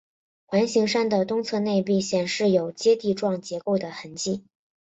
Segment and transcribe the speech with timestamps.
[0.47, 4.43] 环形山的东侧内壁显示有阶地状结构的痕迹。